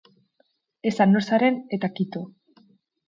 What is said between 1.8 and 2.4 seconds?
kito.